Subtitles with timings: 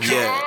[0.00, 0.40] Yeah.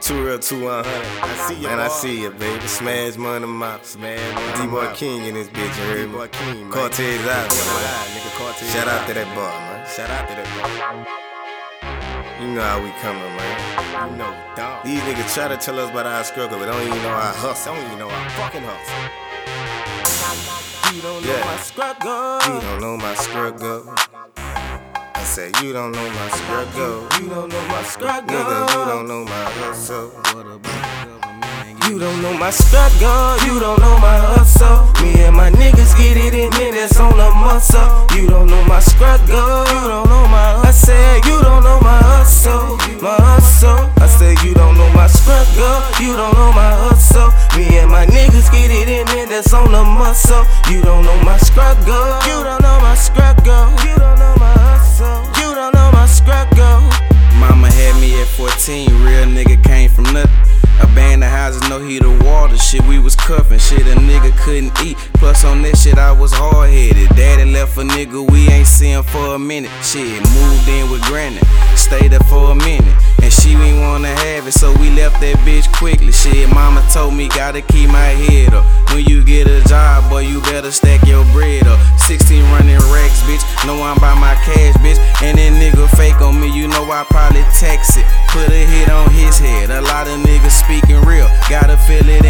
[0.00, 1.06] Two real, two one hundred.
[1.22, 1.78] I see you, man.
[1.80, 2.66] I see you, baby.
[2.66, 3.82] Smash money, mop.
[3.84, 4.60] Smash.
[4.60, 5.74] D-Boi King in this bitch.
[5.78, 6.28] You heard me?
[6.28, 7.56] King, Cortez out, man.
[8.70, 9.86] Shout out to that boy, man.
[9.88, 10.68] Shout out to that boy.
[12.44, 14.10] You know how we coming, man.
[14.10, 14.84] You know, dog.
[14.84, 17.74] These niggas try to tell us about our struggle, but don't even know our hustle.
[17.74, 18.94] Don't even know our fucking hustle.
[20.94, 22.38] You don't know my struggle.
[22.54, 23.94] You don't know my struggle
[25.36, 27.06] say you don't know my struggle.
[27.20, 28.34] You don't know my struggle.
[28.34, 30.10] Nigga, you don't know my hustle.
[31.86, 34.88] You don't know my struggle, you don't know my hustle.
[35.04, 37.84] Me and my niggas get it in, and that's on the muscle.
[38.16, 42.00] You don't know my struggle, you don't know my I said you don't know my
[42.00, 43.92] hustle, my hustle.
[44.02, 47.28] I said you don't know my struggle, you don't know my hustle.
[47.56, 50.44] Me and my niggas get it in, and that's on the muscle.
[50.72, 53.68] You don't know my struggle, you don't know my struggle,
[63.26, 63.58] Cuffin'.
[63.58, 64.96] Shit, a nigga couldn't eat.
[65.14, 67.08] Plus, on that shit, I was hard headed.
[67.16, 69.72] Daddy left a nigga we ain't seen for a minute.
[69.82, 71.40] Shit, moved in with granny.
[71.74, 72.94] Stayed there for a minute.
[73.22, 76.12] And she ain't wanna have it, so we left that bitch quickly.
[76.12, 78.64] Shit, mama told me, gotta keep my head up.
[78.94, 81.80] When you get a job, boy, you better stack your bread up.
[81.98, 83.42] 16 running racks, bitch.
[83.66, 85.02] Know I'm by my cash, bitch.
[85.26, 88.06] And that nigga fake on me, you know I probably text it.
[88.28, 89.70] Put a hit on his head.
[89.70, 91.26] A lot of niggas speaking real.
[91.50, 92.24] Gotta feel it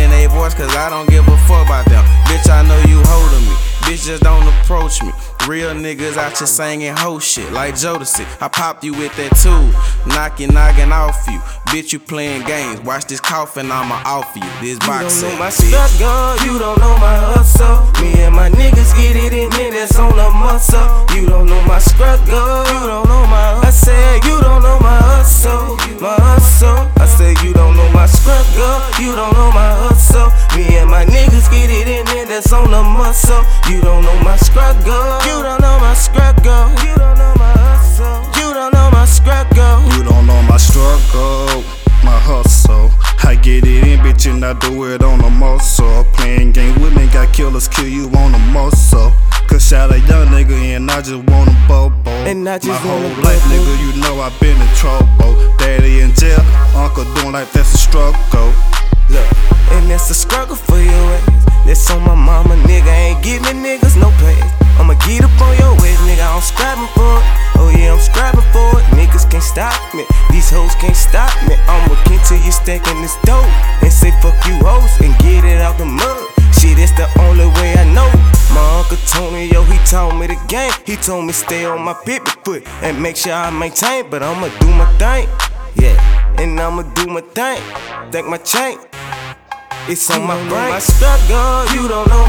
[0.46, 2.04] voice, cause I don't give a fuck about them.
[2.26, 3.54] Bitch, I know you holding me.
[3.86, 5.12] Bitch, just don't approach me.
[5.46, 8.26] Real niggas out here singing ho shit like Jodeci.
[8.42, 9.70] I popped you with that tool,
[10.12, 11.38] knocking, knocking off you.
[11.70, 12.80] Bitch, you playing games.
[12.80, 14.42] Watch this coffin, I'ma off you.
[14.60, 18.02] This box You don't know my struggle, you don't know my hustle.
[18.02, 21.06] Me and my niggas get it in, and that's on the muscle.
[21.14, 23.60] You don't know my struggle, you don't know my.
[23.62, 23.70] I
[32.36, 33.42] that's on the muscle.
[33.70, 34.84] You don't know my struggle,
[35.24, 36.68] you don't know my struggle.
[36.84, 39.80] You don't know my hustle, you don't know my struggle.
[39.96, 41.64] You don't know my struggle,
[42.04, 42.90] my hustle.
[43.24, 46.04] I get it in, bitch, and I do it on the muscle.
[46.12, 49.12] Playing game with me, got killers kill you on the muscle.
[49.48, 52.10] Cause shot a young nigga and I just want a bobo.
[52.28, 55.32] And I just My whole life, nigga, you know i been in trouble.
[55.56, 56.40] Daddy in jail,
[56.76, 58.52] uncle doing like that's a struggle.
[59.08, 59.24] Look,
[59.70, 60.95] and that's a struggle for your
[63.26, 64.38] Ain't giving niggas no pay.
[64.78, 66.22] I'ma get up on your ass, nigga.
[66.22, 67.26] I'm scrapping for it.
[67.58, 68.86] Oh yeah, I'm scrapping for it.
[68.94, 70.04] Niggas can't stop me.
[70.30, 71.56] These hoes can't stop me.
[71.66, 73.44] I'ma continue stacking this dope
[73.82, 76.22] and say fuck you hoes and get it out the mud.
[76.54, 78.06] Shit, it's the only way I know.
[78.54, 80.72] My uncle Tony, yo, he taught me the game.
[80.84, 84.08] He told me stay on my pivot foot and make sure I maintain.
[84.08, 85.28] But I'ma do my thing,
[85.74, 85.98] yeah,
[86.38, 87.60] and I'ma do my thing.
[88.12, 88.78] Thank my chain.
[89.88, 90.70] It's on my brain.
[90.70, 92.25] My struggle, you don't know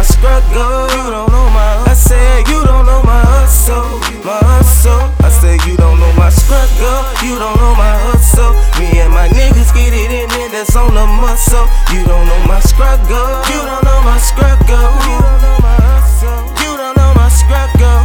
[0.00, 1.84] my struggle, you don't know my.
[1.84, 3.84] I said you don't know my hustle,
[4.24, 5.12] my hustle.
[5.20, 8.56] I said you don't know my struggle, you don't know my hustle.
[8.80, 11.68] Me and my niggas get it in, and that's on the muscle.
[11.92, 14.88] You don't know my struggle, you don't know my struggle.
[15.04, 18.00] You don't know my hustle, you don't know my struggle.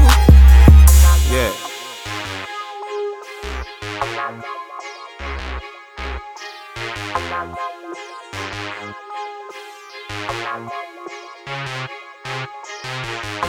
[1.31, 1.55] Yeah.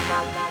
[0.09, 0.47] Bye.